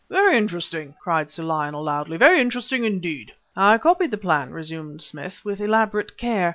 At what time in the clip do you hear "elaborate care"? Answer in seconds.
5.61-6.49